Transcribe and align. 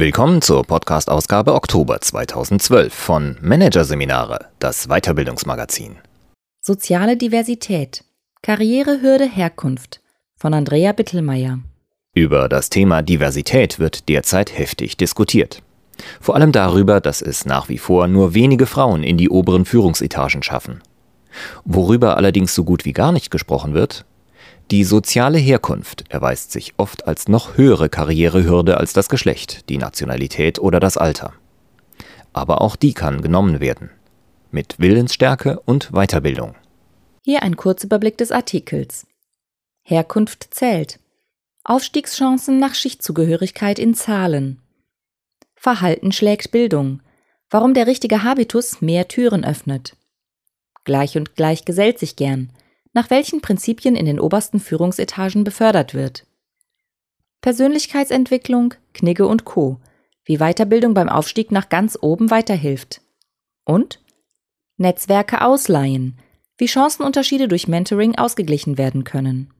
Willkommen 0.00 0.40
zur 0.40 0.64
Podcast-Ausgabe 0.64 1.52
Oktober 1.52 2.00
2012 2.00 2.90
von 2.90 3.36
Managerseminare, 3.42 4.46
das 4.58 4.86
Weiterbildungsmagazin. 4.88 5.96
Soziale 6.62 7.18
Diversität. 7.18 8.02
Karrierehürde 8.40 9.28
Herkunft 9.28 10.00
von 10.36 10.54
Andrea 10.54 10.92
Bittelmeier. 10.92 11.58
Über 12.14 12.48
das 12.48 12.70
Thema 12.70 13.02
Diversität 13.02 13.78
wird 13.78 14.08
derzeit 14.08 14.56
heftig 14.56 14.96
diskutiert. 14.96 15.62
Vor 16.18 16.34
allem 16.34 16.52
darüber, 16.52 17.02
dass 17.02 17.20
es 17.20 17.44
nach 17.44 17.68
wie 17.68 17.76
vor 17.76 18.08
nur 18.08 18.32
wenige 18.32 18.64
Frauen 18.64 19.02
in 19.02 19.18
die 19.18 19.28
oberen 19.28 19.66
Führungsetagen 19.66 20.42
schaffen. 20.42 20.80
Worüber 21.66 22.16
allerdings 22.16 22.54
so 22.54 22.64
gut 22.64 22.86
wie 22.86 22.94
gar 22.94 23.12
nicht 23.12 23.30
gesprochen 23.30 23.74
wird, 23.74 24.06
die 24.70 24.84
soziale 24.84 25.38
Herkunft 25.38 26.04
erweist 26.10 26.52
sich 26.52 26.74
oft 26.76 27.08
als 27.08 27.26
noch 27.26 27.56
höhere 27.56 27.88
Karrierehürde 27.88 28.76
als 28.76 28.92
das 28.92 29.08
Geschlecht, 29.08 29.68
die 29.68 29.78
Nationalität 29.78 30.60
oder 30.60 30.78
das 30.78 30.96
Alter. 30.96 31.32
Aber 32.32 32.60
auch 32.60 32.76
die 32.76 32.94
kann 32.94 33.20
genommen 33.20 33.58
werden. 33.58 33.90
Mit 34.52 34.78
Willensstärke 34.78 35.58
und 35.60 35.90
Weiterbildung. 35.90 36.54
Hier 37.24 37.42
ein 37.42 37.56
Kurzüberblick 37.56 38.16
des 38.16 38.30
Artikels. 38.30 39.06
Herkunft 39.82 40.54
zählt. 40.54 41.00
Aufstiegschancen 41.64 42.60
nach 42.60 42.74
Schichtzugehörigkeit 42.74 43.78
in 43.78 43.94
Zahlen. 43.94 44.62
Verhalten 45.56 46.12
schlägt 46.12 46.52
Bildung. 46.52 47.02
Warum 47.50 47.74
der 47.74 47.88
richtige 47.88 48.22
Habitus 48.22 48.80
mehr 48.80 49.08
Türen 49.08 49.44
öffnet. 49.44 49.96
Gleich 50.84 51.16
und 51.16 51.34
gleich 51.34 51.64
gesellt 51.64 51.98
sich 51.98 52.14
gern 52.14 52.52
nach 52.92 53.10
welchen 53.10 53.40
Prinzipien 53.40 53.96
in 53.96 54.06
den 54.06 54.20
obersten 54.20 54.60
Führungsetagen 54.60 55.44
befördert 55.44 55.94
wird. 55.94 56.26
Persönlichkeitsentwicklung, 57.40 58.74
Knigge 58.92 59.26
und 59.26 59.44
Co. 59.44 59.78
Wie 60.24 60.38
Weiterbildung 60.38 60.94
beim 60.94 61.08
Aufstieg 61.08 61.50
nach 61.50 61.68
ganz 61.68 61.98
oben 62.00 62.30
weiterhilft. 62.30 63.00
Und 63.64 64.00
Netzwerke 64.76 65.42
ausleihen, 65.42 66.18
wie 66.58 66.68
Chancenunterschiede 66.68 67.48
durch 67.48 67.68
Mentoring 67.68 68.16
ausgeglichen 68.16 68.78
werden 68.78 69.04
können. 69.04 69.50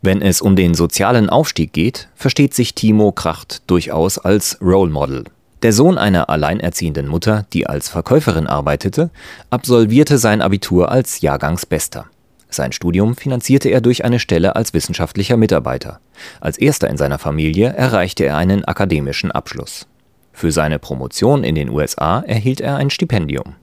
Wenn 0.00 0.22
es 0.22 0.40
um 0.40 0.54
den 0.54 0.74
sozialen 0.74 1.28
Aufstieg 1.28 1.72
geht, 1.72 2.08
versteht 2.14 2.54
sich 2.54 2.74
Timo 2.74 3.10
Kracht 3.10 3.62
durchaus 3.66 4.18
als 4.18 4.60
Role 4.60 4.90
Model. 4.90 5.24
Der 5.62 5.72
Sohn 5.72 5.98
einer 5.98 6.30
alleinerziehenden 6.30 7.08
Mutter, 7.08 7.46
die 7.52 7.66
als 7.66 7.88
Verkäuferin 7.88 8.46
arbeitete, 8.46 9.10
absolvierte 9.50 10.18
sein 10.18 10.40
Abitur 10.40 10.92
als 10.92 11.20
Jahrgangsbester. 11.20 12.08
Sein 12.50 12.72
Studium 12.72 13.16
finanzierte 13.16 13.68
er 13.68 13.80
durch 13.80 14.04
eine 14.04 14.18
Stelle 14.18 14.56
als 14.56 14.72
wissenschaftlicher 14.72 15.36
Mitarbeiter. 15.36 16.00
Als 16.40 16.58
erster 16.58 16.88
in 16.88 16.96
seiner 16.96 17.18
Familie 17.18 17.68
erreichte 17.68 18.24
er 18.24 18.36
einen 18.36 18.64
akademischen 18.64 19.30
Abschluss. 19.30 19.86
Für 20.32 20.52
seine 20.52 20.78
Promotion 20.78 21.44
in 21.44 21.54
den 21.54 21.68
USA 21.68 22.20
erhielt 22.20 22.60
er 22.60 22.76
ein 22.76 22.90
Stipendium. 22.90 23.56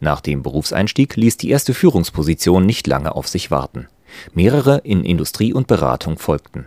Nach 0.00 0.20
dem 0.20 0.42
Berufseinstieg 0.42 1.14
ließ 1.14 1.36
die 1.36 1.50
erste 1.50 1.74
Führungsposition 1.74 2.66
nicht 2.66 2.86
lange 2.86 3.14
auf 3.14 3.28
sich 3.28 3.50
warten. 3.50 3.86
Mehrere 4.34 4.78
in 4.78 5.04
Industrie 5.04 5.52
und 5.52 5.68
Beratung 5.68 6.18
folgten. 6.18 6.66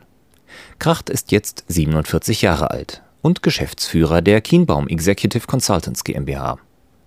Kracht 0.79 1.09
ist 1.09 1.31
jetzt 1.31 1.65
47 1.67 2.41
Jahre 2.41 2.71
alt 2.71 3.01
und 3.21 3.43
Geschäftsführer 3.43 4.21
der 4.21 4.39
Kienbaum 4.39 4.87
Executive 4.87 5.47
Consultants 5.47 6.03
GmbH. 6.03 6.57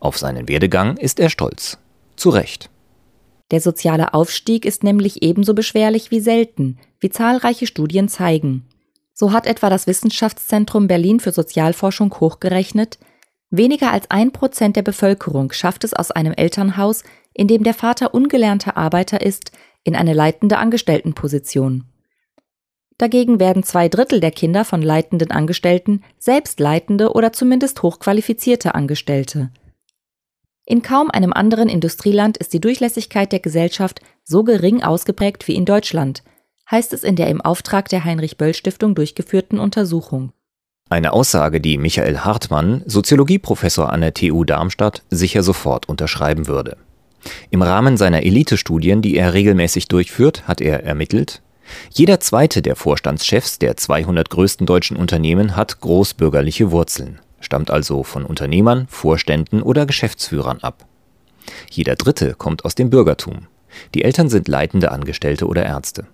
Auf 0.00 0.18
seinen 0.18 0.48
Werdegang 0.48 0.96
ist 0.96 1.18
er 1.18 1.30
stolz. 1.30 1.78
Zu 2.16 2.30
Recht. 2.30 2.70
Der 3.50 3.60
soziale 3.60 4.14
Aufstieg 4.14 4.64
ist 4.64 4.84
nämlich 4.84 5.22
ebenso 5.22 5.54
beschwerlich 5.54 6.10
wie 6.10 6.20
selten, 6.20 6.78
wie 7.00 7.10
zahlreiche 7.10 7.66
Studien 7.66 8.08
zeigen. 8.08 8.66
So 9.14 9.32
hat 9.32 9.46
etwa 9.46 9.70
das 9.70 9.86
Wissenschaftszentrum 9.86 10.86
Berlin 10.86 11.18
für 11.18 11.32
Sozialforschung 11.32 12.14
hochgerechnet, 12.20 12.98
weniger 13.50 13.90
als 13.90 14.10
ein 14.10 14.32
Prozent 14.32 14.76
der 14.76 14.82
Bevölkerung 14.82 15.52
schafft 15.52 15.84
es 15.84 15.94
aus 15.94 16.10
einem 16.10 16.34
Elternhaus, 16.34 17.02
in 17.32 17.48
dem 17.48 17.64
der 17.64 17.74
Vater 17.74 18.14
ungelernter 18.14 18.76
Arbeiter 18.76 19.22
ist, 19.22 19.52
in 19.84 19.96
eine 19.96 20.12
leitende 20.12 20.58
Angestelltenposition. 20.58 21.84
Dagegen 22.98 23.38
werden 23.38 23.62
zwei 23.62 23.88
Drittel 23.88 24.20
der 24.20 24.32
Kinder 24.32 24.64
von 24.64 24.82
leitenden 24.82 25.30
Angestellten 25.30 26.02
selbst 26.18 26.58
leitende 26.58 27.12
oder 27.12 27.32
zumindest 27.32 27.82
hochqualifizierte 27.82 28.74
Angestellte. 28.74 29.50
In 30.70 30.82
kaum 30.82 31.10
einem 31.10 31.32
anderen 31.32 31.70
Industrieland 31.70 32.36
ist 32.36 32.52
die 32.52 32.60
Durchlässigkeit 32.60 33.32
der 33.32 33.40
Gesellschaft 33.40 34.02
so 34.22 34.44
gering 34.44 34.82
ausgeprägt 34.82 35.48
wie 35.48 35.54
in 35.54 35.64
Deutschland, 35.64 36.22
heißt 36.70 36.92
es 36.92 37.04
in 37.04 37.16
der 37.16 37.28
im 37.28 37.40
Auftrag 37.40 37.88
der 37.88 38.04
Heinrich-Böll-Stiftung 38.04 38.94
durchgeführten 38.94 39.58
Untersuchung. 39.58 40.34
Eine 40.90 41.14
Aussage, 41.14 41.62
die 41.62 41.78
Michael 41.78 42.18
Hartmann, 42.18 42.82
Soziologieprofessor 42.84 43.90
an 43.90 44.02
der 44.02 44.12
TU 44.12 44.44
Darmstadt, 44.44 45.04
sicher 45.08 45.42
sofort 45.42 45.88
unterschreiben 45.88 46.48
würde. 46.48 46.76
Im 47.48 47.62
Rahmen 47.62 47.96
seiner 47.96 48.24
Elite-Studien, 48.24 49.00
die 49.00 49.16
er 49.16 49.32
regelmäßig 49.32 49.88
durchführt, 49.88 50.46
hat 50.46 50.60
er 50.60 50.84
ermittelt, 50.84 51.40
jeder 51.94 52.20
zweite 52.20 52.60
der 52.60 52.76
Vorstandschefs 52.76 53.58
der 53.58 53.78
200 53.78 54.28
größten 54.28 54.66
deutschen 54.66 54.98
Unternehmen 54.98 55.56
hat 55.56 55.80
großbürgerliche 55.80 56.70
Wurzeln 56.70 57.20
stammt 57.40 57.70
also 57.70 58.02
von 58.02 58.24
Unternehmern, 58.24 58.86
Vorständen 58.88 59.62
oder 59.62 59.86
Geschäftsführern 59.86 60.58
ab. 60.60 60.86
Jeder 61.70 61.96
Dritte 61.96 62.34
kommt 62.34 62.64
aus 62.64 62.74
dem 62.74 62.90
Bürgertum. 62.90 63.46
Die 63.94 64.04
Eltern 64.04 64.28
sind 64.28 64.48
leitende 64.48 64.90
Angestellte 64.92 65.46
oder 65.46 65.64
Ärzte. 65.64 66.06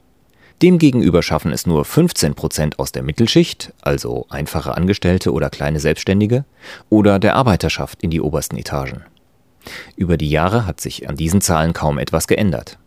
Demgegenüber 0.62 1.22
schaffen 1.22 1.52
es 1.52 1.66
nur 1.66 1.84
15 1.84 2.34
Prozent 2.34 2.78
aus 2.78 2.92
der 2.92 3.02
Mittelschicht, 3.02 3.72
also 3.82 4.26
einfache 4.28 4.76
Angestellte 4.76 5.32
oder 5.32 5.50
kleine 5.50 5.80
Selbstständige, 5.80 6.44
oder 6.90 7.18
der 7.18 7.34
Arbeiterschaft 7.36 8.02
in 8.02 8.10
die 8.10 8.20
obersten 8.20 8.56
Etagen. 8.56 9.02
Über 9.96 10.16
die 10.16 10.30
Jahre 10.30 10.66
hat 10.66 10.80
sich 10.80 11.08
an 11.08 11.16
diesen 11.16 11.40
Zahlen 11.40 11.72
kaum 11.72 11.98
etwas 11.98 12.26
geändert. 12.28 12.78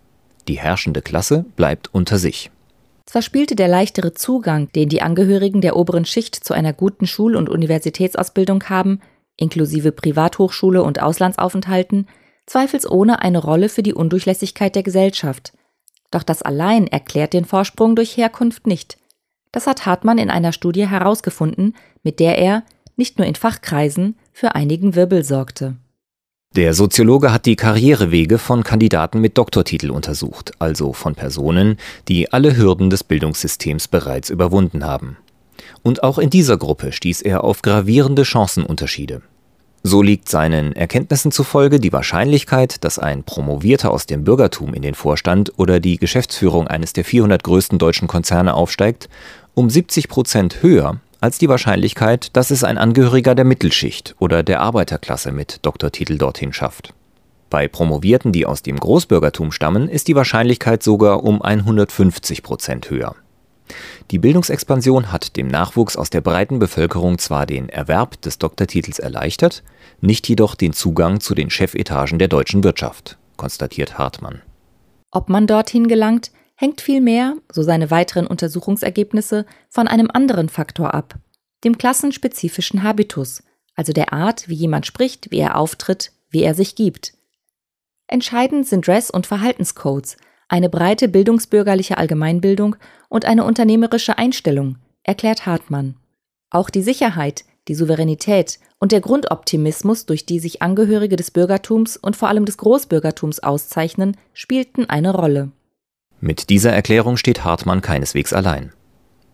Die 0.48 0.60
herrschende 0.60 1.02
Klasse 1.02 1.46
bleibt 1.56 1.94
unter 1.94 2.18
sich. 2.18 2.52
Zwar 3.08 3.22
spielte 3.22 3.56
der 3.56 3.70
leichtere 3.70 4.14
Zugang, 4.14 4.70
den 4.74 4.90
die 4.90 5.02
Angehörigen 5.02 5.62
der 5.62 5.78
oberen 5.78 6.04
Schicht 6.04 6.36
zu 6.36 6.54
einer 6.54 6.74
guten 6.74 7.08
Schul- 7.08 7.38
und 7.38 7.48
Universitätsausbildung 7.50 8.66
haben, 8.66 9.00
inklusive 9.38 9.94
Privathochschule 9.94 10.84
und 10.84 11.02
Auslandsaufenthalten, 11.02 12.10
zweifelsohne 12.46 13.22
eine 13.22 13.40
Rolle 13.40 13.70
für 13.70 13.82
die 13.82 13.94
Undurchlässigkeit 13.94 14.76
der 14.76 14.84
Gesellschaft. 14.84 15.54
Doch 16.12 16.24
das 16.24 16.42
allein 16.42 16.86
erklärt 16.88 17.32
den 17.32 17.46
Vorsprung 17.46 17.96
durch 17.96 18.18
Herkunft 18.18 18.68
nicht. 18.68 18.98
Das 19.54 19.68
hat 19.68 19.86
Hartmann 19.86 20.18
in 20.18 20.30
einer 20.30 20.52
Studie 20.52 20.88
herausgefunden, 20.88 21.76
mit 22.04 22.20
der 22.20 22.38
er, 22.38 22.64
nicht 22.98 23.20
nur 23.20 23.28
in 23.28 23.36
Fachkreisen, 23.36 24.18
für 24.34 24.54
einigen 24.54 24.96
Wirbel 24.96 25.24
sorgte. 25.24 25.78
Der 26.58 26.74
Soziologe 26.74 27.32
hat 27.32 27.46
die 27.46 27.56
Karrierewege 27.56 28.40
von 28.40 28.64
Kandidaten 28.64 29.22
mit 29.22 29.38
Doktortitel 29.38 29.92
untersucht, 29.92 30.54
also 30.58 30.92
von 30.92 31.14
Personen, 31.14 31.78
die 32.08 32.34
alle 32.34 32.58
Hürden 32.58 32.90
des 32.90 33.04
Bildungssystems 33.04 33.88
bereits 33.88 34.32
überwunden 34.32 34.84
haben. 34.84 35.18
Und 35.84 36.02
auch 36.02 36.18
in 36.18 36.32
dieser 36.32 36.58
Gruppe 36.58 36.94
stieß 36.94 37.22
er 37.22 37.44
auf 37.44 37.62
gravierende 37.62 38.26
Chancenunterschiede. 38.26 39.22
So 39.84 40.02
liegt 40.02 40.30
seinen 40.30 40.74
Erkenntnissen 40.74 41.32
zufolge 41.32 41.80
die 41.80 41.94
Wahrscheinlichkeit, 41.94 42.84
dass 42.84 42.98
ein 42.98 43.22
Promovierter 43.22 43.92
aus 43.92 44.08
dem 44.08 44.24
Bürgertum 44.24 44.74
in 44.74 44.82
den 44.82 44.96
Vorstand 44.96 45.54
oder 45.58 45.80
die 45.80 45.98
Geschäftsführung 45.98 46.68
eines 46.68 46.92
der 46.92 47.06
400 47.06 47.44
größten 47.44 47.78
deutschen 47.78 48.08
Konzerne 48.08 48.56
aufsteigt, 48.56 49.10
um 49.54 49.70
70 49.70 50.08
Prozent 50.10 50.64
höher 50.64 51.00
als 51.20 51.38
die 51.38 51.50
Wahrscheinlichkeit, 51.50 52.36
dass 52.36 52.52
es 52.52 52.64
ein 52.64 52.78
Angehöriger 52.78 53.36
der 53.36 53.46
Mittelschicht 53.46 54.16
oder 54.20 54.44
der 54.44 54.62
Arbeiterklasse 54.62 55.32
mit 55.32 55.66
Doktortitel 55.66 56.18
dorthin 56.18 56.54
schafft. 56.54 56.94
Bei 57.50 57.68
Promovierten, 57.68 58.32
die 58.32 58.46
aus 58.46 58.62
dem 58.62 58.78
Großbürgertum 58.78 59.52
stammen, 59.52 59.88
ist 59.88 60.08
die 60.08 60.16
Wahrscheinlichkeit 60.16 60.84
sogar 60.84 61.24
um 61.24 61.42
150 61.42 62.44
Prozent 62.44 62.90
höher. 62.90 63.16
Die 64.12 64.20
Bildungsexpansion 64.20 65.12
hat 65.12 65.36
dem 65.36 65.48
Nachwuchs 65.48 65.98
aus 65.98 66.10
der 66.10 66.22
breiten 66.22 66.60
Bevölkerung 66.60 67.18
zwar 67.18 67.46
den 67.46 67.70
Erwerb 67.70 68.22
des 68.22 68.38
Doktortitels 68.38 69.00
erleichtert, 69.00 69.64
nicht 70.00 70.28
jedoch 70.30 70.56
den 70.56 70.74
Zugang 70.74 71.20
zu 71.20 71.36
den 71.36 71.50
Chefetagen 71.50 72.20
der 72.20 72.28
deutschen 72.28 72.64
Wirtschaft, 72.64 73.18
konstatiert 73.36 73.98
Hartmann. 73.98 74.42
Ob 75.12 75.30
man 75.30 75.48
dorthin 75.48 75.88
gelangt, 75.88 76.32
hängt 76.58 76.82
vielmehr, 76.82 77.38
so 77.52 77.62
seine 77.62 77.90
weiteren 77.92 78.28
Untersuchungsergebnisse, 78.28 79.46
von 79.70 79.88
einem 79.88 80.10
anderen 80.12 80.50
Faktor 80.50 80.94
ab, 80.94 81.16
dem 81.64 81.78
klassenspezifischen 81.78 82.84
Habitus, 82.84 83.44
also 83.76 83.94
der 83.94 84.12
Art, 84.12 84.50
wie 84.50 84.56
jemand 84.56 84.86
spricht, 84.88 85.32
wie 85.32 85.38
er 85.38 85.56
auftritt, 85.56 86.12
wie 86.30 86.42
er 86.42 86.56
sich 86.56 86.76
gibt. 86.76 87.14
Entscheidend 88.08 88.68
sind 88.68 88.88
Dress- 88.88 89.12
und 89.12 89.28
Verhaltenscodes, 89.28 90.18
eine 90.50 90.70
breite 90.70 91.08
bildungsbürgerliche 91.08 91.98
Allgemeinbildung 91.98 92.76
und 93.08 93.26
eine 93.26 93.44
unternehmerische 93.44 94.18
Einstellung, 94.18 94.78
erklärt 95.04 95.46
Hartmann. 95.46 95.96
Auch 96.50 96.70
die 96.70 96.82
Sicherheit, 96.82 97.46
die 97.68 97.76
Souveränität 97.76 98.60
und 98.80 98.92
der 98.92 99.02
Grundoptimismus, 99.02 100.06
durch 100.06 100.26
die 100.26 100.40
sich 100.40 100.62
Angehörige 100.62 101.18
des 101.18 101.32
Bürgertums 101.32 101.98
und 101.98 102.16
vor 102.16 102.30
allem 102.30 102.46
des 102.46 102.58
Großbürgertums 102.58 103.40
auszeichnen, 103.42 104.18
spielten 104.34 104.90
eine 104.90 105.14
Rolle. 105.14 105.52
Mit 106.20 106.50
dieser 106.50 106.74
Erklärung 106.74 107.18
steht 107.18 107.44
Hartmann 107.44 107.82
keineswegs 107.82 108.34
allein. 108.34 108.72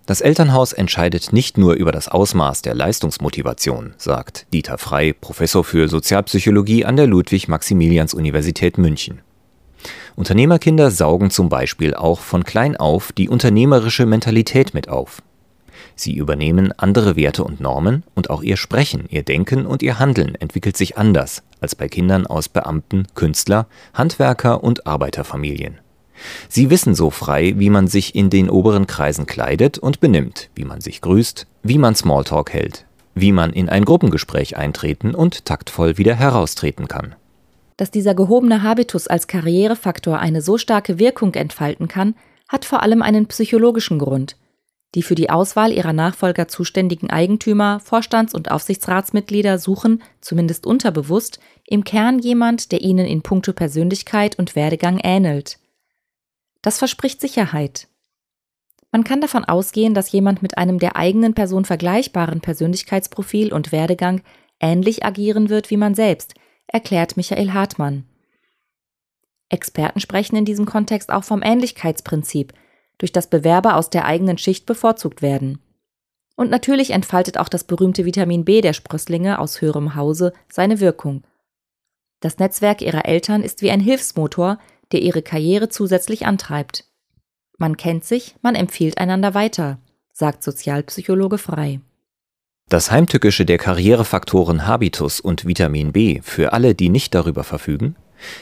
Das 0.05 0.19
Elternhaus 0.19 0.73
entscheidet 0.73 1.31
nicht 1.31 1.57
nur 1.57 1.75
über 1.75 1.93
das 1.93 2.09
Ausmaß 2.09 2.61
der 2.61 2.75
Leistungsmotivation, 2.75 3.93
sagt 3.97 4.47
Dieter 4.51 4.77
Frey, 4.77 5.13
Professor 5.13 5.63
für 5.63 5.87
Sozialpsychologie 5.87 6.83
an 6.83 6.97
der 6.97 7.07
Ludwig-Maximilians-Universität 7.07 8.77
München. 8.77 9.21
Unternehmerkinder 10.17 10.91
saugen 10.91 11.29
zum 11.31 11.47
Beispiel 11.47 11.93
auch 11.93 12.19
von 12.19 12.43
klein 12.43 12.75
auf 12.75 13.13
die 13.13 13.29
unternehmerische 13.29 14.05
Mentalität 14.05 14.73
mit 14.73 14.89
auf. 14.89 15.21
Sie 15.95 16.15
übernehmen 16.15 16.73
andere 16.77 17.15
Werte 17.15 17.45
und 17.45 17.61
Normen 17.61 18.03
und 18.13 18.29
auch 18.29 18.43
ihr 18.43 18.57
Sprechen, 18.57 19.05
ihr 19.09 19.23
Denken 19.23 19.65
und 19.65 19.81
ihr 19.81 19.99
Handeln 19.99 20.35
entwickelt 20.35 20.75
sich 20.75 20.97
anders 20.97 21.43
als 21.61 21.75
bei 21.75 21.87
Kindern 21.87 22.27
aus 22.27 22.49
Beamten, 22.49 23.07
Künstler, 23.15 23.67
Handwerker 23.93 24.63
und 24.63 24.85
Arbeiterfamilien. 24.85 25.79
Sie 26.49 26.69
wissen 26.69 26.95
so 26.95 27.09
frei, 27.09 27.53
wie 27.57 27.69
man 27.69 27.87
sich 27.87 28.15
in 28.15 28.29
den 28.29 28.49
oberen 28.49 28.87
Kreisen 28.87 29.25
kleidet 29.25 29.77
und 29.77 29.99
benimmt, 29.99 30.49
wie 30.55 30.65
man 30.65 30.81
sich 30.81 31.01
grüßt, 31.01 31.47
wie 31.63 31.77
man 31.77 31.95
Smalltalk 31.95 32.53
hält, 32.53 32.85
wie 33.15 33.31
man 33.31 33.53
in 33.53 33.69
ein 33.69 33.85
Gruppengespräch 33.85 34.57
eintreten 34.57 35.15
und 35.15 35.45
taktvoll 35.45 35.97
wieder 35.97 36.15
heraustreten 36.15 36.87
kann. 36.87 37.15
Dass 37.77 37.91
dieser 37.91 38.13
gehobene 38.13 38.61
Habitus 38.61 39.07
als 39.07 39.27
Karrierefaktor 39.27 40.19
eine 40.19 40.41
so 40.41 40.57
starke 40.57 40.99
Wirkung 40.99 41.33
entfalten 41.33 41.87
kann, 41.87 42.15
hat 42.47 42.65
vor 42.65 42.83
allem 42.83 43.01
einen 43.01 43.27
psychologischen 43.27 43.97
Grund. 43.99 44.37
Die 44.95 45.01
für 45.01 45.15
die 45.15 45.31
Auswahl 45.31 45.71
ihrer 45.71 45.93
Nachfolger 45.93 46.47
zuständigen 46.47 47.09
Eigentümer, 47.09 47.79
Vorstands- 47.79 48.35
und 48.35 48.51
Aufsichtsratsmitglieder 48.51 49.57
suchen, 49.57 50.03
zumindest 50.21 50.67
unterbewusst, 50.67 51.39
im 51.65 51.83
Kern 51.83 52.19
jemand, 52.19 52.71
der 52.71 52.81
ihnen 52.81 53.07
in 53.07 53.23
puncto 53.23 53.53
Persönlichkeit 53.53 54.37
und 54.37 54.55
Werdegang 54.55 54.99
ähnelt. 55.03 55.57
Das 56.63 56.79
verspricht 56.79 57.21
Sicherheit. 57.21 57.87
Man 58.91 59.03
kann 59.03 59.21
davon 59.21 59.43
ausgehen, 59.45 59.93
dass 59.93 60.11
jemand 60.11 60.41
mit 60.41 60.57
einem 60.57 60.79
der 60.79 60.95
eigenen 60.95 61.35
Person 61.35 61.65
vergleichbaren 61.65 62.41
Persönlichkeitsprofil 62.41 63.53
und 63.53 63.71
Werdegang 63.71 64.21
ähnlich 64.59 65.05
agieren 65.05 65.49
wird 65.49 65.69
wie 65.69 65.77
man 65.77 65.93
selbst, 65.93 66.35
erklärt 66.67 67.17
Michael 67.17 67.53
Hartmann. 67.53 68.05
Experten 69.49 69.99
sprechen 69.99 70.35
in 70.35 70.45
diesem 70.45 70.65
Kontext 70.65 71.11
auch 71.11 71.23
vom 71.23 71.43
Ähnlichkeitsprinzip, 71.43 72.53
durch 72.97 73.11
das 73.11 73.27
Bewerber 73.29 73.75
aus 73.75 73.89
der 73.89 74.05
eigenen 74.05 74.37
Schicht 74.37 74.65
bevorzugt 74.65 75.21
werden. 75.21 75.59
Und 76.35 76.49
natürlich 76.49 76.91
entfaltet 76.91 77.37
auch 77.37 77.49
das 77.49 77.65
berühmte 77.65 78.05
Vitamin 78.05 78.45
B 78.45 78.61
der 78.61 78.73
Sprösslinge 78.73 79.39
aus 79.39 79.59
höherem 79.59 79.95
Hause 79.95 80.33
seine 80.51 80.79
Wirkung. 80.79 81.23
Das 82.21 82.39
Netzwerk 82.39 82.81
ihrer 82.81 83.05
Eltern 83.05 83.43
ist 83.43 83.61
wie 83.61 83.69
ein 83.69 83.81
Hilfsmotor, 83.81 84.59
der 84.91 85.01
ihre 85.01 85.21
Karriere 85.21 85.69
zusätzlich 85.69 86.25
antreibt. 86.25 86.85
Man 87.57 87.77
kennt 87.77 88.03
sich, 88.03 88.35
man 88.41 88.55
empfiehlt 88.55 88.97
einander 88.97 89.33
weiter, 89.33 89.79
sagt 90.11 90.43
Sozialpsychologe 90.43 91.37
Frei. 91.37 91.79
Das 92.69 92.91
Heimtückische 92.91 93.45
der 93.45 93.57
Karrierefaktoren 93.57 94.65
Habitus 94.65 95.19
und 95.19 95.45
Vitamin 95.45 95.91
B 95.91 96.21
für 96.23 96.53
alle, 96.53 96.75
die 96.75 96.89
nicht 96.89 97.13
darüber 97.13 97.43
verfügen? 97.43 97.95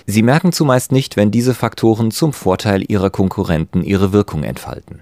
Sie 0.06 0.22
merken 0.22 0.52
zumeist 0.52 0.92
nicht, 0.92 1.18
wenn 1.18 1.32
diese 1.32 1.54
Faktoren 1.54 2.12
zum 2.12 2.34
Vorteil 2.34 2.84
ihrer 2.90 3.10
Konkurrenten 3.10 3.84
ihre 3.84 4.14
Wirkung 4.14 4.44
entfalten. 4.44 5.02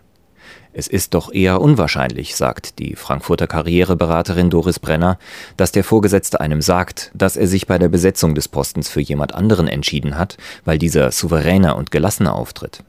Es 0.71 0.87
ist 0.87 1.15
doch 1.15 1.33
eher 1.33 1.61
unwahrscheinlich, 1.61 2.35
sagt 2.35 2.77
die 2.77 2.95
Frankfurter 2.95 3.47
Karriereberaterin 3.47 4.51
Doris 4.51 4.79
Brenner, 4.79 5.17
dass 5.57 5.71
der 5.71 5.83
Vorgesetzte 5.83 6.39
einem 6.39 6.61
sagt, 6.61 7.11
dass 7.15 7.37
er 7.37 7.47
sich 7.47 7.65
bei 7.65 7.79
der 7.79 7.89
Besetzung 7.89 8.35
des 8.35 8.47
Postens 8.47 8.87
für 8.87 9.01
jemand 9.01 9.33
anderen 9.33 9.67
entschieden 9.67 10.15
hat, 10.15 10.37
weil 10.65 10.77
dieser 10.77 11.11
souveräner 11.11 11.75
und 11.75 11.89
gelassener 11.89 12.35
auftritt. 12.35 12.83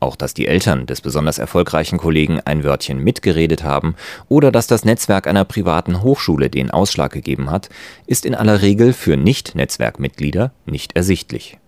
Auch 0.00 0.16
dass 0.16 0.34
die 0.34 0.48
Eltern 0.48 0.86
des 0.86 1.00
besonders 1.00 1.38
erfolgreichen 1.38 1.98
Kollegen 1.98 2.40
ein 2.44 2.64
Wörtchen 2.64 2.98
mitgeredet 2.98 3.62
haben 3.62 3.94
oder 4.28 4.50
dass 4.50 4.66
das 4.66 4.84
Netzwerk 4.84 5.28
einer 5.28 5.44
privaten 5.44 6.02
Hochschule 6.02 6.50
den 6.50 6.72
Ausschlag 6.72 7.12
gegeben 7.12 7.50
hat, 7.50 7.68
ist 8.06 8.26
in 8.26 8.34
aller 8.34 8.62
Regel 8.62 8.92
für 8.92 9.16
Nicht-Netzwerkmitglieder 9.16 10.52
nicht 10.66 10.96
ersichtlich. 10.96 11.58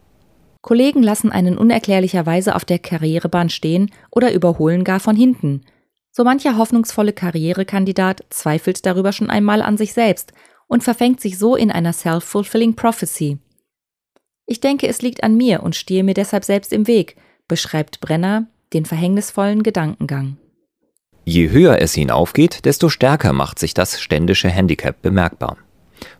Kollegen 0.68 1.02
lassen 1.02 1.32
einen 1.32 1.56
unerklärlicherweise 1.56 2.54
auf 2.54 2.66
der 2.66 2.78
Karrierebahn 2.78 3.48
stehen 3.48 3.90
oder 4.10 4.34
überholen 4.34 4.84
gar 4.84 5.00
von 5.00 5.16
hinten. 5.16 5.62
So 6.10 6.24
mancher 6.24 6.58
hoffnungsvolle 6.58 7.14
Karrierekandidat 7.14 8.26
zweifelt 8.28 8.84
darüber 8.84 9.12
schon 9.12 9.30
einmal 9.30 9.62
an 9.62 9.78
sich 9.78 9.94
selbst 9.94 10.34
und 10.66 10.84
verfängt 10.84 11.22
sich 11.22 11.38
so 11.38 11.56
in 11.56 11.70
einer 11.70 11.94
self-fulfilling 11.94 12.74
prophecy. 12.74 13.38
Ich 14.44 14.60
denke, 14.60 14.88
es 14.88 15.00
liegt 15.00 15.22
an 15.22 15.38
mir 15.38 15.62
und 15.62 15.74
stehe 15.74 16.04
mir 16.04 16.12
deshalb 16.12 16.44
selbst 16.44 16.74
im 16.74 16.86
Weg, 16.86 17.16
beschreibt 17.48 18.00
Brenner 18.00 18.48
den 18.74 18.84
verhängnisvollen 18.84 19.62
Gedankengang. 19.62 20.36
Je 21.24 21.48
höher 21.48 21.80
es 21.80 21.94
hinaufgeht, 21.94 22.66
desto 22.66 22.90
stärker 22.90 23.32
macht 23.32 23.58
sich 23.58 23.72
das 23.72 24.02
ständische 24.02 24.50
Handicap 24.50 25.00
bemerkbar. 25.00 25.56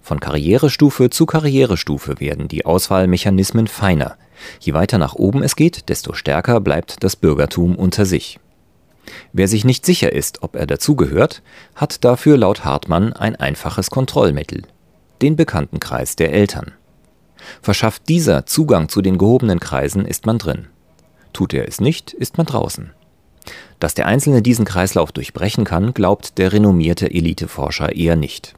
Von 0.02 0.20
Karrierestufe 0.20 1.10
zu 1.10 1.26
Karrierestufe 1.26 2.20
werden 2.20 2.48
die 2.48 2.64
Auswahlmechanismen 2.64 3.66
feiner, 3.66 4.16
Je 4.60 4.74
weiter 4.74 4.98
nach 4.98 5.14
oben 5.14 5.42
es 5.42 5.56
geht, 5.56 5.88
desto 5.88 6.12
stärker 6.12 6.60
bleibt 6.60 7.02
das 7.02 7.16
Bürgertum 7.16 7.76
unter 7.76 8.06
sich. 8.06 8.38
Wer 9.32 9.48
sich 9.48 9.64
nicht 9.64 9.86
sicher 9.86 10.12
ist, 10.12 10.42
ob 10.42 10.54
er 10.54 10.66
dazugehört, 10.66 11.42
hat 11.74 12.04
dafür 12.04 12.36
laut 12.36 12.64
Hartmann 12.64 13.12
ein 13.12 13.36
einfaches 13.36 13.90
Kontrollmittel, 13.90 14.62
den 15.22 15.36
Bekanntenkreis 15.36 16.16
der 16.16 16.32
Eltern. 16.32 16.72
Verschafft 17.62 18.08
dieser 18.08 18.46
Zugang 18.46 18.88
zu 18.88 19.00
den 19.00 19.16
gehobenen 19.16 19.60
Kreisen, 19.60 20.04
ist 20.04 20.26
man 20.26 20.38
drin. 20.38 20.66
Tut 21.32 21.54
er 21.54 21.68
es 21.68 21.80
nicht, 21.80 22.12
ist 22.12 22.36
man 22.36 22.46
draußen. 22.46 22.92
Dass 23.80 23.94
der 23.94 24.06
Einzelne 24.06 24.42
diesen 24.42 24.64
Kreislauf 24.64 25.12
durchbrechen 25.12 25.64
kann, 25.64 25.94
glaubt 25.94 26.36
der 26.36 26.52
renommierte 26.52 27.10
Eliteforscher 27.10 27.94
eher 27.94 28.16
nicht. 28.16 28.54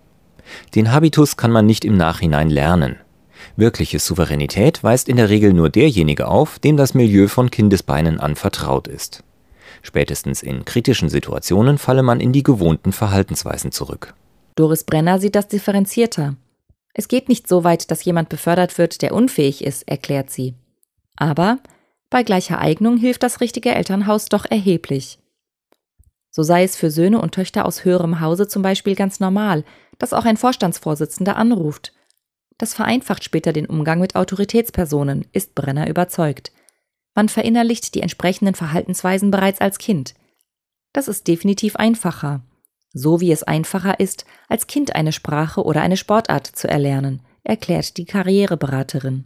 Den 0.75 0.93
Habitus 0.93 1.37
kann 1.37 1.53
man 1.53 1.67
nicht 1.67 1.85
im 1.85 1.97
Nachhinein 1.97 2.51
lernen, 2.51 2.97
Wirkliche 3.57 3.99
Souveränität 3.99 4.83
weist 4.83 5.09
in 5.09 5.17
der 5.17 5.29
Regel 5.29 5.53
nur 5.53 5.71
derjenige 5.71 6.29
auf, 6.29 6.59
dem 6.59 6.77
das 6.77 6.95
Milieu 6.95 7.29
von 7.29 7.51
Kindesbeinen 7.51 8.21
an 8.21 8.37
vertraut 8.37 8.89
ist. 8.89 9.23
Spätestens 9.83 10.43
in 10.43 10.65
kritischen 10.65 11.09
Situationen 11.09 11.79
falle 11.79 12.03
man 12.03 12.21
in 12.21 12.33
die 12.33 12.43
gewohnten 12.43 12.93
Verhaltensweisen 12.93 13.73
zurück. 13.73 14.15
Doris 14.57 14.85
Brenner 14.85 15.19
sieht 15.19 15.35
das 15.35 15.49
differenzierter. 15.49 16.37
Es 16.93 17.09
geht 17.09 17.29
nicht 17.29 17.49
so 17.49 17.65
weit, 17.65 17.91
dass 17.91 18.05
jemand 18.05 18.29
befördert 18.29 18.77
wird, 18.77 19.01
der 19.01 19.15
unfähig 19.15 19.65
ist, 19.65 19.89
erklärt 19.89 20.31
sie. 20.31 20.55
Aber 21.17 21.59
bei 22.11 22.25
gleicher 22.25 22.59
Eignung 22.59 22.99
hilft 22.99 23.23
das 23.23 23.41
richtige 23.41 23.75
Elternhaus 23.75 24.27
doch 24.27 24.45
erheblich. 24.45 25.19
So 26.31 26.43
sei 26.43 26.63
es 26.63 26.77
für 26.77 26.91
Söhne 26.91 27.21
und 27.21 27.33
Töchter 27.35 27.67
aus 27.67 27.85
höherem 27.85 28.21
Hause 28.21 28.47
zum 28.49 28.63
Beispiel 28.63 28.95
ganz 28.95 29.21
normal, 29.21 29.65
dass 29.99 30.13
auch 30.13 30.25
ein 30.25 30.37
Vorstandsvorsitzender 30.37 31.37
anruft 31.37 31.93
das 32.61 32.75
vereinfacht 32.75 33.25
später 33.25 33.55
den 33.55 33.65
Umgang 33.65 34.01
mit 34.01 34.17
Autoritätspersonen, 34.17 35.27
ist 35.33 35.55
Brenner 35.55 35.89
überzeugt. 35.89 36.53
Man 37.15 37.31
verinnerlicht 37.31 37.95
die 37.95 38.03
entsprechenden 38.03 38.55
Verhaltensweisen 38.55 39.31
bereits 39.31 39.63
als 39.63 39.79
Kind. 39.79 40.15
Das 40.93 41.09
ist 41.09 41.27
definitiv 41.27 41.77
einfacher. 41.77 42.43
So 42.93 43.21
wie 43.21 43.33
es 43.33 43.43
einfacher 43.45 43.99
ist, 43.99 44.27
als 44.49 44.67
Kind 44.67 44.95
eine 44.95 45.13
Sprache 45.13 45.65
oder 45.65 45.81
eine 45.81 45.97
Sportart 45.97 46.47
zu 46.47 46.69
erlernen, 46.69 47.23
erklärt 47.45 47.97
die 47.97 48.05
Karriereberaterin. 48.05 49.25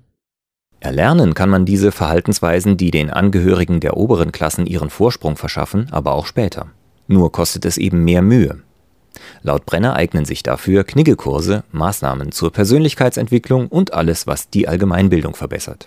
Erlernen 0.78 1.34
kann 1.34 1.50
man 1.50 1.64
diese 1.64 1.90
Verhaltensweisen, 1.90 2.76
die 2.76 2.92
den 2.92 3.10
Angehörigen 3.10 3.80
der 3.80 3.96
oberen 3.96 4.30
Klassen 4.30 4.66
ihren 4.66 4.90
Vorsprung 4.90 5.36
verschaffen, 5.36 5.88
aber 5.90 6.12
auch 6.12 6.26
später. 6.26 6.70
Nur 7.06 7.32
kostet 7.32 7.64
es 7.64 7.78
eben 7.78 8.04
mehr 8.04 8.22
Mühe. 8.22 8.60
Laut 9.42 9.66
Brenner 9.66 9.94
eignen 9.94 10.24
sich 10.24 10.42
dafür 10.42 10.84
Kniggekurse, 10.84 11.64
Maßnahmen 11.70 12.32
zur 12.32 12.52
Persönlichkeitsentwicklung 12.52 13.68
und 13.68 13.92
alles, 13.92 14.26
was 14.26 14.50
die 14.50 14.68
Allgemeinbildung 14.68 15.34
verbessert. 15.34 15.86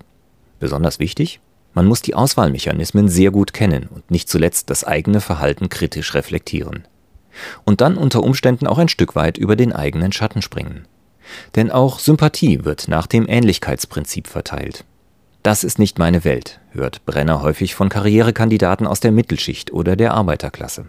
Besonders 0.59 0.99
wichtig? 0.99 1.39
Man 1.73 1.85
muss 1.85 2.01
die 2.01 2.15
Auswahlmechanismen 2.15 3.07
sehr 3.07 3.31
gut 3.31 3.53
kennen 3.53 3.87
und 3.87 4.09
nicht 4.09 4.29
zuletzt 4.29 4.69
das 4.69 4.83
eigene 4.83 5.21
Verhalten 5.21 5.69
kritisch 5.69 6.13
reflektieren. 6.13 6.87
Und 7.65 7.81
dann 7.81 7.97
unter 7.97 8.23
Umständen 8.23 8.65
auch 8.65 8.79
ein 8.79 8.89
Stück 8.89 9.15
weit 9.15 9.37
über 9.37 9.55
den 9.55 9.73
eigenen 9.73 10.11
Schatten 10.11 10.41
springen. 10.41 10.87
Denn 11.55 11.71
auch 11.71 11.99
Sympathie 11.99 12.65
wird 12.65 12.87
nach 12.87 13.05
dem 13.05 13.27
Ähnlichkeitsprinzip 13.27 14.27
verteilt. 14.27 14.85
Das 15.43 15.63
ist 15.63 15.77
nicht 15.77 15.99
meine 15.99 16.23
Welt, 16.23 16.59
hört 16.71 17.05
Brenner 17.05 17.41
häufig 17.41 17.75
von 17.75 17.89
Karrierekandidaten 17.89 18.87
aus 18.87 18.99
der 18.99 19.11
Mittelschicht 19.11 19.71
oder 19.71 19.95
der 19.95 20.13
Arbeiterklasse. 20.13 20.87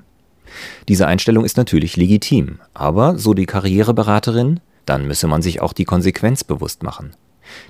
Diese 0.88 1.06
Einstellung 1.06 1.44
ist 1.44 1.56
natürlich 1.56 1.96
legitim, 1.96 2.58
aber, 2.74 3.18
so 3.18 3.34
die 3.34 3.46
Karriereberaterin, 3.46 4.60
dann 4.86 5.06
müsse 5.06 5.26
man 5.26 5.42
sich 5.42 5.60
auch 5.60 5.72
die 5.72 5.84
Konsequenz 5.84 6.44
bewusst 6.44 6.82
machen. 6.82 7.14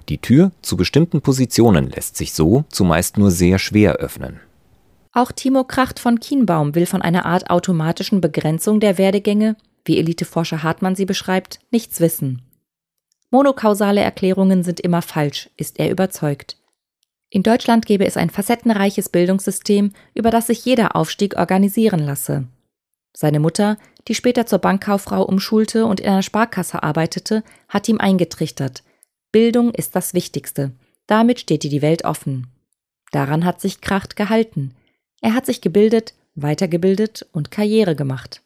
Die 0.08 0.18
Tür 0.18 0.52
zu 0.62 0.76
bestimmten 0.76 1.20
Positionen 1.20 1.88
lässt 1.88 2.16
sich 2.16 2.32
so 2.32 2.64
zumeist 2.68 3.16
nur 3.16 3.30
sehr 3.30 3.58
schwer 3.58 3.94
öffnen. 3.94 4.40
Auch 5.12 5.32
Timo 5.32 5.64
Kracht 5.64 5.98
von 5.98 6.20
Kienbaum 6.20 6.74
will 6.74 6.86
von 6.86 7.02
einer 7.02 7.26
Art 7.26 7.50
automatischen 7.50 8.20
Begrenzung 8.20 8.80
der 8.80 8.98
Werdegänge, 8.98 9.56
wie 9.84 9.98
Eliteforscher 9.98 10.62
Hartmann 10.62 10.96
sie 10.96 11.06
beschreibt, 11.06 11.60
nichts 11.70 12.00
wissen. 12.00 12.42
Monokausale 13.30 14.00
Erklärungen 14.00 14.62
sind 14.62 14.80
immer 14.80 15.02
falsch, 15.02 15.50
ist 15.56 15.78
er 15.78 15.90
überzeugt. 15.90 16.56
In 17.30 17.42
Deutschland 17.42 17.84
gäbe 17.84 18.06
es 18.06 18.16
ein 18.16 18.30
facettenreiches 18.30 19.10
Bildungssystem, 19.10 19.92
über 20.14 20.30
das 20.30 20.46
sich 20.46 20.64
jeder 20.64 20.96
Aufstieg 20.96 21.36
organisieren 21.36 22.00
lasse. 22.00 22.46
Seine 23.16 23.40
Mutter, 23.40 23.78
die 24.06 24.14
später 24.14 24.46
zur 24.46 24.58
Bankkauffrau 24.58 25.22
umschulte 25.22 25.86
und 25.86 26.00
in 26.00 26.08
einer 26.08 26.22
Sparkasse 26.22 26.82
arbeitete, 26.82 27.42
hat 27.68 27.88
ihm 27.88 27.98
eingetrichtert. 27.98 28.82
Bildung 29.32 29.74
ist 29.74 29.96
das 29.96 30.14
Wichtigste. 30.14 30.72
Damit 31.06 31.40
steht 31.40 31.62
dir 31.62 31.70
die 31.70 31.82
Welt 31.82 32.04
offen. 32.04 32.46
Daran 33.12 33.44
hat 33.44 33.60
sich 33.60 33.80
Kracht 33.80 34.16
gehalten. 34.16 34.74
Er 35.20 35.34
hat 35.34 35.46
sich 35.46 35.60
gebildet, 35.60 36.14
weitergebildet 36.34 37.26
und 37.32 37.50
Karriere 37.50 37.96
gemacht. 37.96 38.42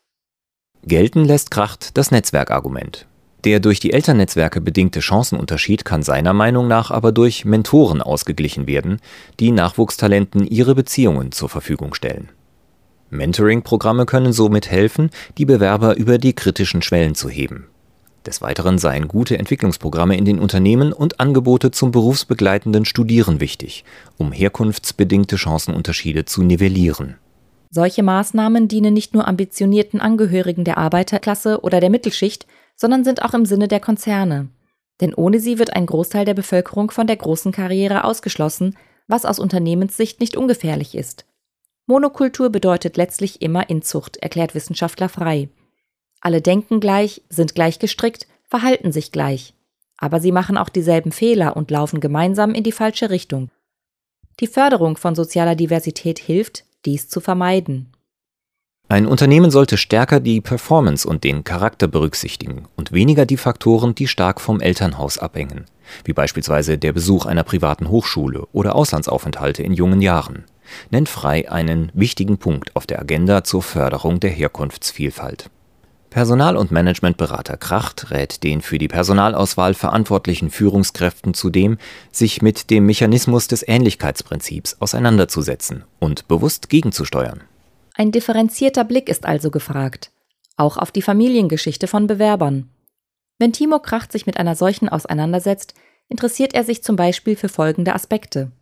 Gelten 0.85 1.25
lässt 1.25 1.51
Kracht 1.51 1.97
das 1.97 2.11
Netzwerkargument. 2.11 3.07
Der 3.45 3.59
durch 3.59 3.81
die 3.81 3.93
Elternnetzwerke 3.93 4.61
bedingte 4.61 5.03
Chancenunterschied 5.03 5.85
kann 5.85 6.03
seiner 6.03 6.33
Meinung 6.33 6.69
nach 6.69 6.91
aber 6.91 7.11
durch 7.11 7.45
Mentoren 7.45 8.01
ausgeglichen 8.01 8.67
werden, 8.67 9.01
die 9.41 9.51
Nachwuchstalenten 9.51 10.47
ihre 10.47 10.75
Beziehungen 10.75 11.33
zur 11.33 11.49
Verfügung 11.49 11.95
stellen. 11.95 12.31
Mentoring-Programme 13.13 14.07
können 14.07 14.33
somit 14.33 14.71
helfen, 14.71 15.11
die 15.39 15.45
Bewerber 15.45 15.97
über 15.97 16.19
die 16.19 16.33
kritischen 16.33 16.83
Schwellen 16.83 17.15
zu 17.15 17.29
heben. 17.29 17.67
Des 18.27 18.41
Weiteren 18.41 18.79
seien 18.79 19.09
gute 19.09 19.39
Entwicklungsprogramme 19.39 20.17
in 20.17 20.25
den 20.25 20.39
Unternehmen 20.39 20.93
und 20.93 21.19
Angebote 21.19 21.73
zum 21.73 21.91
berufsbegleitenden 21.91 22.85
Studieren 22.85 23.41
wichtig, 23.41 23.85
um 24.17 24.31
herkunftsbedingte 24.31 25.39
Chancenunterschiede 25.39 26.25
zu 26.25 26.43
nivellieren. 26.43 27.17
Solche 27.71 28.03
Maßnahmen 28.03 28.69
dienen 28.69 28.95
nicht 28.95 29.15
nur 29.15 29.27
ambitionierten 29.27 30.01
Angehörigen 30.01 30.65
der 30.65 30.79
Arbeiterklasse 30.79 31.63
oder 31.63 31.81
der 31.81 31.91
Mittelschicht, 31.91 32.47
sondern 32.77 33.03
sind 33.03 33.23
auch 33.23 33.35
im 33.35 33.47
Sinne 33.47 33.67
der 33.67 33.81
Konzerne. 33.81 34.49
Denn 35.01 35.15
ohne 35.15 35.41
sie 35.41 35.59
wird 35.59 35.75
ein 35.75 35.87
Großteil 35.87 36.25
der 36.25 36.35
Bevölkerung 36.35 36.91
von 36.91 37.07
der 37.07 37.17
großen 37.17 37.51
Karriere 37.51 38.05
ausgeschlossen, 38.05 38.77
was 39.09 39.25
aus 39.25 39.39
Unternehmenssicht 39.39 40.21
nicht 40.21 40.37
ungefährlich 40.37 40.95
ist. 40.95 41.25
Monokultur 41.93 42.49
bedeutet 42.49 42.97
letztlich 42.97 43.43
immer 43.43 43.69
Inzucht, 43.69 44.17
erklärt 44.17 44.55
Wissenschaftler 44.55 45.11
frei. 45.11 45.51
Alle 46.23 46.41
denken 46.41 46.81
gleich, 46.81 47.21
sind 47.29 47.55
gleich 47.55 47.79
gestrickt, 47.79 48.27
verhalten 48.49 48.93
sich 48.93 49.13
gleich. 49.13 49.53
Aber 49.99 50.19
sie 50.19 50.33
machen 50.33 50.57
auch 50.57 50.71
dieselben 50.71 51.13
Fehler 51.13 51.55
und 51.55 51.71
laufen 51.71 52.01
gemeinsam 52.01 52.55
in 52.55 52.63
die 52.63 52.73
falsche 52.73 53.11
Richtung. 53.11 53.51
Die 54.41 54.47
Förderung 54.47 54.97
von 54.97 55.15
sozialer 55.15 55.55
Diversität 55.55 56.19
hilft, 56.19 56.65
dies 56.87 57.11
zu 57.11 57.21
vermeiden. 57.21 57.93
Ein 58.89 59.07
Unternehmen 59.07 59.51
sollte 59.51 59.77
stärker 59.77 60.19
die 60.19 60.41
Performance 60.41 61.07
und 61.07 61.25
den 61.25 61.45
Charakter 61.45 61.89
berücksichtigen 61.89 62.69
und 62.75 62.93
weniger 62.93 63.27
die 63.27 63.37
Faktoren, 63.37 63.95
die 63.95 64.09
stark 64.09 64.41
vom 64.41 64.63
Elternhaus 64.63 65.19
abhängen, 65.19 65.67
wie 66.07 66.15
beispielsweise 66.15 66.79
der 66.79 66.95
Besuch 66.95 67.27
einer 67.27 67.45
privaten 67.45 67.91
Hochschule 67.91 68.47
oder 68.55 68.77
Auslandsaufenthalte 68.77 69.63
in 69.63 69.75
jungen 69.75 70.01
Jahren. 70.01 70.47
Nennt 70.91 71.09
Frei 71.09 71.51
einen 71.51 71.91
wichtigen 71.95 72.39
Punkt 72.39 72.75
auf 72.77 72.87
der 72.87 73.01
Agenda 73.01 73.45
zur 73.45 73.63
Förderung 73.63 74.21
der 74.21 74.31
Herkunftsvielfalt. 74.31 75.51
Personal- 76.13 76.59
und 76.59 76.71
Managementberater 76.71 77.57
Kracht 77.57 78.11
rät 78.11 78.43
den 78.43 78.61
für 78.61 78.77
die 78.77 78.89
Personalauswahl 78.89 79.73
verantwortlichen 79.73 80.51
Führungskräften 80.51 81.33
zudem, 81.33 81.79
sich 82.11 82.43
mit 82.43 82.69
dem 82.69 82.85
Mechanismus 82.85 83.49
des 83.49 83.67
Ähnlichkeitsprinzips 83.67 84.77
auseinanderzusetzen 84.79 85.85
und 86.01 86.29
bewusst 86.29 86.69
gegenzusteuern. 86.69 87.41
Ein 87.95 88.13
differenzierter 88.13 88.85
Blick 88.85 89.09
ist 89.09 89.25
also 89.25 89.51
gefragt, 89.51 90.11
auch 90.59 90.77
auf 90.77 90.91
die 90.91 91.01
Familiengeschichte 91.01 91.87
von 91.87 92.07
Bewerbern. 92.07 92.69
Wenn 93.39 93.55
Timo 93.55 93.79
Kracht 93.79 94.13
sich 94.13 94.27
mit 94.27 94.37
einer 94.37 94.55
solchen 94.55 94.91
auseinandersetzt, 94.91 95.73
interessiert 96.11 96.53
er 96.53 96.65
sich 96.65 96.83
zum 96.83 96.97
Beispiel 96.97 97.37
für 97.37 97.49
folgende 97.49 97.95
Aspekte. 97.95 98.53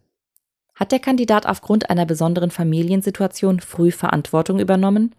Hat 0.81 0.93
der 0.93 0.99
Kandidat 0.99 1.45
aufgrund 1.45 1.91
einer 1.91 2.07
besonderen 2.07 2.51
Familiensituation 2.51 3.61
früh 3.61 3.91
Verantwortung 3.91 4.59
übernommen? 4.59 5.15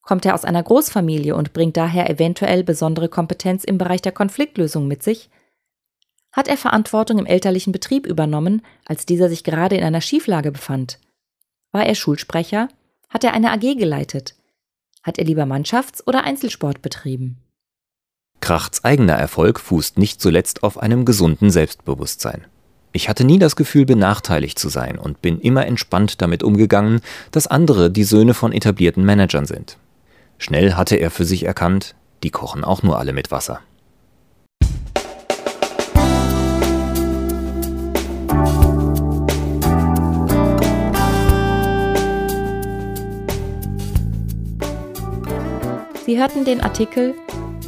Kommt 0.00 0.24
er 0.24 0.34
aus 0.34 0.46
einer 0.46 0.62
Großfamilie 0.62 1.36
und 1.36 1.52
bringt 1.52 1.76
daher 1.76 2.08
eventuell 2.08 2.64
besondere 2.64 3.10
Kompetenz 3.10 3.62
im 3.62 3.76
Bereich 3.76 4.00
der 4.00 4.12
Konfliktlösung 4.12 4.88
mit 4.88 5.02
sich? 5.02 5.28
Hat 6.32 6.48
er 6.48 6.56
Verantwortung 6.56 7.18
im 7.18 7.26
elterlichen 7.26 7.72
Betrieb 7.72 8.06
übernommen, 8.06 8.62
als 8.86 9.04
dieser 9.04 9.28
sich 9.28 9.44
gerade 9.44 9.76
in 9.76 9.84
einer 9.84 10.00
Schieflage 10.00 10.50
befand? 10.50 10.98
War 11.72 11.84
er 11.84 11.94
Schulsprecher? 11.94 12.68
Hat 13.10 13.22
er 13.22 13.34
eine 13.34 13.52
AG 13.52 13.76
geleitet? 13.76 14.34
Hat 15.02 15.18
er 15.18 15.26
lieber 15.26 15.44
Mannschafts- 15.44 16.06
oder 16.06 16.24
Einzelsport 16.24 16.80
betrieben? 16.80 17.42
Krachts 18.40 18.82
eigener 18.82 19.14
Erfolg 19.14 19.60
fußt 19.60 19.98
nicht 19.98 20.22
zuletzt 20.22 20.62
auf 20.62 20.78
einem 20.78 21.04
gesunden 21.04 21.50
Selbstbewusstsein. 21.50 22.46
Ich 22.96 23.10
hatte 23.10 23.24
nie 23.24 23.38
das 23.38 23.56
Gefühl, 23.56 23.84
benachteiligt 23.84 24.58
zu 24.58 24.70
sein 24.70 24.98
und 24.98 25.20
bin 25.20 25.38
immer 25.38 25.66
entspannt 25.66 26.22
damit 26.22 26.42
umgegangen, 26.42 27.02
dass 27.30 27.46
andere 27.46 27.90
die 27.90 28.04
Söhne 28.04 28.32
von 28.32 28.52
etablierten 28.52 29.04
Managern 29.04 29.44
sind. 29.44 29.76
Schnell 30.38 30.72
hatte 30.72 30.96
er 30.96 31.10
für 31.10 31.26
sich 31.26 31.44
erkannt, 31.44 31.94
die 32.22 32.30
kochen 32.30 32.64
auch 32.64 32.82
nur 32.82 32.98
alle 32.98 33.12
mit 33.12 33.30
Wasser. 33.30 33.60
Sie 46.06 46.18
hörten 46.18 46.46
den 46.46 46.62
Artikel 46.62 47.12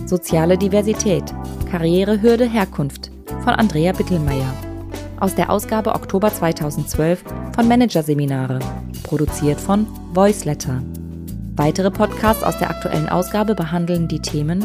Soziale 0.06 0.56
Diversität, 0.56 1.34
Karrierehürde 1.70 2.48
Herkunft 2.48 3.10
von 3.44 3.50
Andrea 3.50 3.92
Bittelmeier 3.92 4.67
aus 5.20 5.34
der 5.34 5.50
Ausgabe 5.50 5.94
Oktober 5.94 6.32
2012 6.32 7.22
von 7.54 7.68
Managerseminare, 7.68 8.58
produziert 9.02 9.60
von 9.60 9.86
Voiceletter. 10.12 10.82
Weitere 11.56 11.90
Podcasts 11.90 12.44
aus 12.44 12.58
der 12.58 12.70
aktuellen 12.70 13.08
Ausgabe 13.08 13.54
behandeln 13.54 14.08
die 14.08 14.20
Themen 14.20 14.64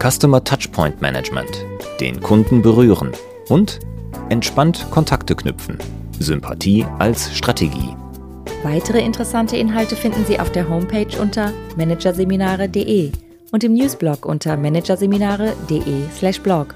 Customer 0.00 0.42
Touchpoint 0.44 1.00
Management, 1.00 1.64
den 2.00 2.20
Kunden 2.20 2.62
berühren 2.62 3.12
und 3.48 3.80
entspannt 4.28 4.86
Kontakte 4.90 5.34
knüpfen, 5.34 5.78
Sympathie 6.18 6.84
als 6.98 7.34
Strategie. 7.34 7.96
Weitere 8.62 9.00
interessante 9.00 9.56
Inhalte 9.56 9.96
finden 9.96 10.26
Sie 10.26 10.38
auf 10.40 10.52
der 10.52 10.68
Homepage 10.68 11.18
unter 11.20 11.52
managerseminare.de 11.76 13.12
und 13.52 13.64
im 13.64 13.74
Newsblog 13.74 14.26
unter 14.26 14.56
managerseminare.de/blog. 14.56 16.74